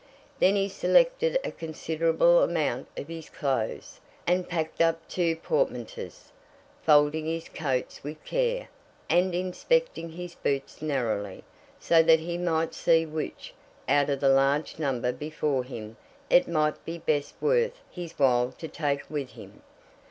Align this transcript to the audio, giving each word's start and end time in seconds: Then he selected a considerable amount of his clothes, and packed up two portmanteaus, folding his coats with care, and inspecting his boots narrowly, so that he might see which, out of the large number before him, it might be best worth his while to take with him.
Then 0.39 0.55
he 0.55 0.67
selected 0.67 1.39
a 1.43 1.51
considerable 1.51 2.41
amount 2.41 2.87
of 2.97 3.07
his 3.07 3.29
clothes, 3.29 3.99
and 4.25 4.49
packed 4.49 4.81
up 4.81 5.07
two 5.07 5.35
portmanteaus, 5.35 6.31
folding 6.81 7.27
his 7.27 7.47
coats 7.47 8.03
with 8.03 8.25
care, 8.25 8.67
and 9.11 9.35
inspecting 9.35 10.09
his 10.13 10.33
boots 10.33 10.81
narrowly, 10.81 11.43
so 11.79 12.01
that 12.01 12.19
he 12.21 12.39
might 12.39 12.73
see 12.73 13.05
which, 13.05 13.53
out 13.87 14.09
of 14.09 14.21
the 14.21 14.29
large 14.29 14.79
number 14.79 15.11
before 15.11 15.63
him, 15.63 15.97
it 16.31 16.47
might 16.47 16.83
be 16.83 16.97
best 16.97 17.35
worth 17.39 17.79
his 17.91 18.13
while 18.17 18.51
to 18.53 18.67
take 18.67 19.07
with 19.07 19.33
him. 19.33 19.61